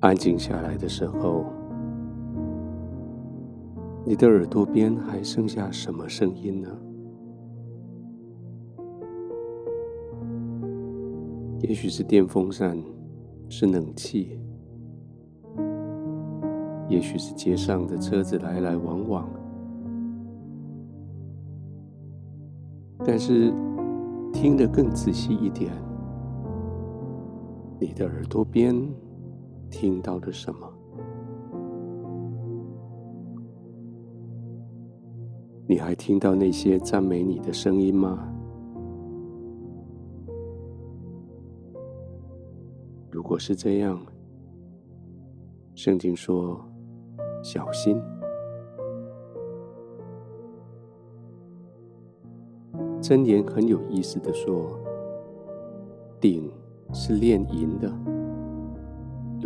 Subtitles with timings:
[0.00, 1.44] 安静下来的时候，
[4.02, 6.68] 你的耳朵边还剩下什么声音呢？
[11.60, 12.78] 也许是电风扇，
[13.50, 14.40] 是冷气，
[16.88, 19.28] 也许是街上的车子来来往往。
[23.04, 23.52] 但是，
[24.32, 25.70] 听得更仔细一点，
[27.78, 28.74] 你的耳朵边
[29.70, 30.68] 听到了什么？
[35.66, 38.26] 你还听到那些赞美你的声音吗？
[43.10, 44.04] 如果是这样，
[45.74, 46.60] 圣经说
[47.42, 47.96] ：“小心。”
[53.00, 54.78] 箴言很有意思的说
[56.20, 56.50] ：“鼎
[56.92, 57.90] 是炼银的，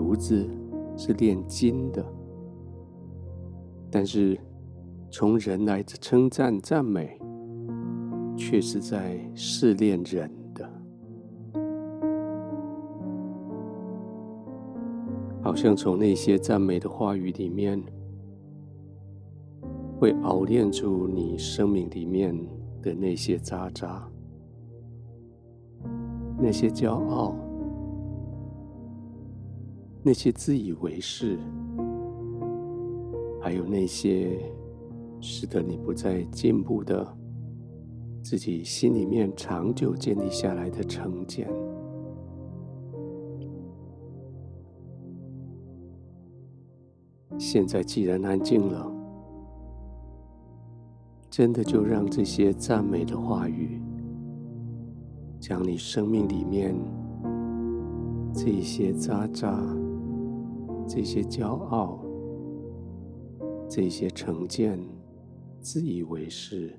[0.00, 0.48] 炉子
[0.96, 2.02] 是炼金的，
[3.90, 4.40] 但是
[5.10, 7.20] 从人来称赞赞美，
[8.34, 10.66] 却是在试炼人的。
[15.42, 17.78] 好像从那些赞美的话语里面，
[19.98, 22.34] 会熬炼出你生命里面。”
[22.82, 24.08] 的那些渣渣，
[26.38, 27.36] 那些骄傲，
[30.02, 31.38] 那些自以为是，
[33.40, 34.38] 还有那些
[35.20, 37.06] 使得你不再进步的，
[38.22, 41.48] 自己心里面长久建立下来的成见。
[47.38, 48.96] 现在既然安静了。
[51.30, 53.80] 真的就让这些赞美的话语，
[55.38, 56.74] 将你生命里面
[58.34, 59.56] 这些渣渣、
[60.92, 62.00] 这些骄傲、
[63.68, 64.76] 这些成见、
[65.60, 66.76] 自以为是，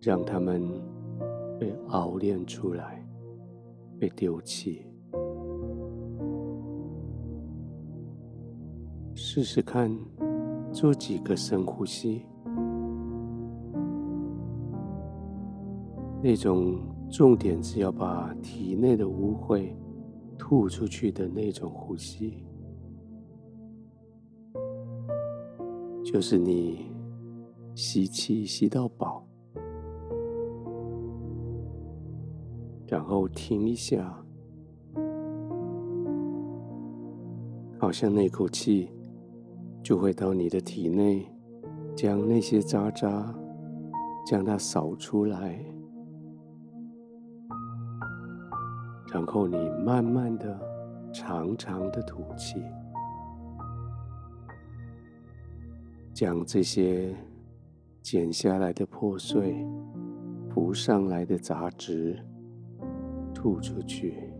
[0.00, 0.62] 让他们
[1.58, 3.04] 被熬炼出来，
[3.98, 4.86] 被丢弃。
[9.12, 9.92] 试试看，
[10.70, 12.24] 做几个深呼吸。
[16.22, 16.78] 那种
[17.10, 19.74] 重点是要把体内的污秽
[20.38, 22.44] 吐出去的那种呼吸，
[26.12, 26.92] 就是你
[27.74, 29.26] 吸气吸到饱，
[32.86, 34.14] 然后停一下，
[37.78, 38.90] 好像那口气
[39.82, 41.26] 就会到你的体内，
[41.96, 43.34] 将那些渣渣
[44.26, 45.64] 将它扫出来。
[49.14, 50.60] 然后你慢慢的、
[51.10, 52.62] 长长的吐气，
[56.12, 57.14] 将这些
[58.00, 59.66] 剪下来的破碎、
[60.50, 62.18] 浮上来的杂质
[63.34, 64.30] 吐出去，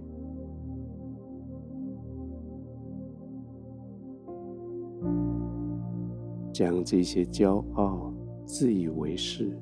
[6.52, 8.12] 将这些骄傲、
[8.44, 9.58] 自以为是、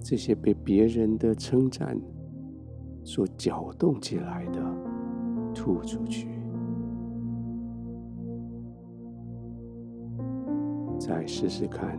[0.00, 2.00] 这些被别人的称赞。
[3.04, 4.62] 所搅动起来的，
[5.52, 6.31] 吐出去，
[11.12, 11.98] 再试试看，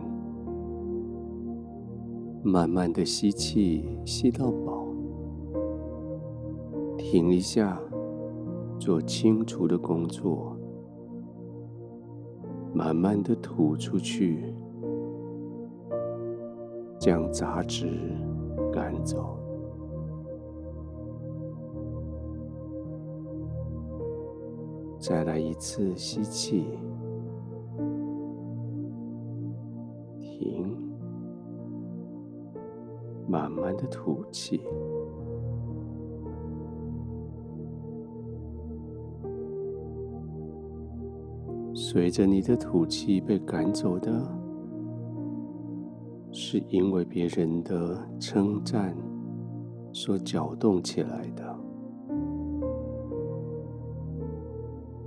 [2.42, 4.88] 慢慢的吸气，吸到饱，
[6.98, 7.80] 停一下，
[8.76, 10.56] 做清除的工作，
[12.72, 14.52] 慢慢的吐出去，
[16.98, 17.86] 将杂质
[18.72, 19.38] 赶走。
[24.98, 26.64] 再来一次吸气，
[30.38, 30.76] 停，
[33.28, 34.60] 慢慢的吐气。
[41.72, 44.10] 随着你的吐气被赶走的，
[46.32, 48.96] 是因为别人的称赞
[49.92, 51.56] 所搅动起来的。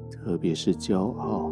[0.10, 1.52] 特别是骄傲，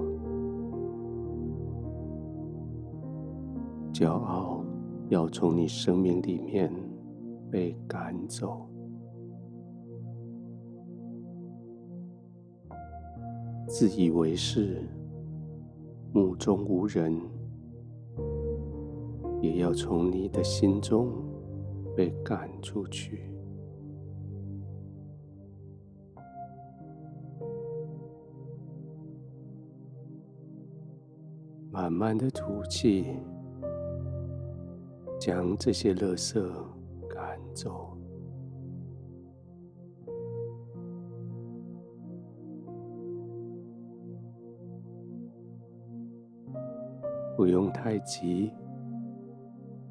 [3.95, 4.61] 骄傲
[5.07, 6.69] 要从你生命里面
[7.49, 8.67] 被赶走。
[13.69, 14.83] 自以为是
[16.11, 17.17] 目中无人
[19.41, 21.07] 也要从你的心中
[21.95, 23.31] 被赶出去。
[31.71, 33.05] 慢慢的吐气
[35.19, 36.41] 将这些垃圾
[37.09, 37.91] 赶走。
[47.37, 48.51] 不用太急，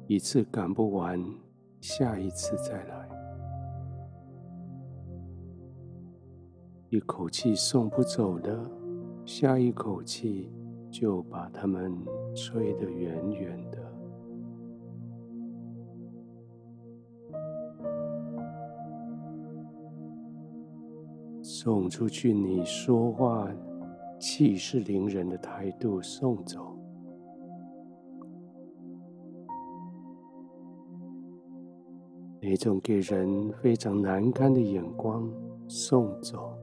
[0.07, 1.23] 一次赶不完，
[1.79, 3.07] 下一次再来。
[6.89, 8.59] 一口气送不走的，
[9.25, 10.51] 下一口气
[10.89, 11.93] 就把它们
[12.33, 13.84] 吹得远远的。
[21.65, 23.51] 送出去，你说话
[24.19, 26.77] 气势凌人的态度送走。
[32.39, 35.27] 那种给人非常难堪的眼光
[35.67, 36.55] 送走，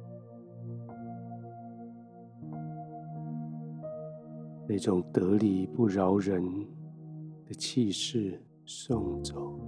[4.69, 6.41] 那种得理不饶人
[7.45, 9.59] 的气势送走。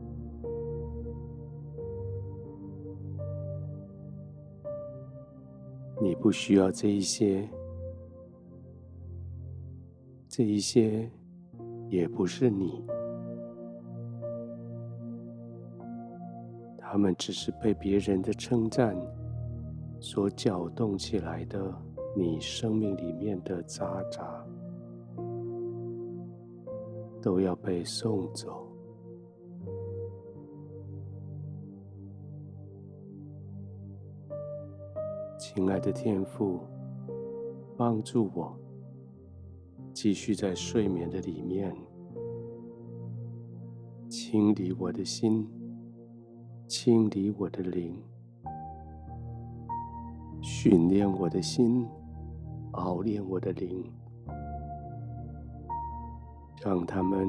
[6.02, 7.49] 你不需要这一些，
[10.29, 11.08] 这一些
[11.88, 12.85] 也不是你。
[16.79, 18.96] 他们只是被别人的称赞
[19.99, 21.75] 所搅动起来的，
[22.17, 24.46] 你生命里面的渣渣，
[27.20, 28.63] 都要被送走。
[35.46, 36.58] 亲爱的天父，
[37.76, 38.56] 帮助我
[39.93, 41.76] 继续在睡眠的里面
[44.08, 45.46] 清理我的心。
[46.67, 48.02] 清理我的灵，
[50.41, 51.87] 训练我的心，
[52.73, 53.85] 熬炼我的灵，
[56.64, 57.29] 让他们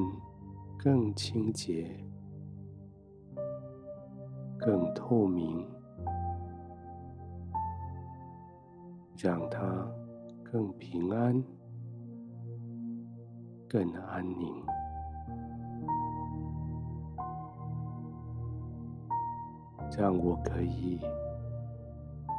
[0.78, 1.94] 更清洁、
[4.58, 5.68] 更透明，
[9.18, 9.60] 让它
[10.42, 11.42] 更平安、
[13.68, 14.62] 更安宁。
[19.96, 21.00] 让我可以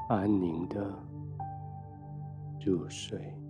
[0.09, 0.93] 安宁的
[2.63, 3.46] 入睡。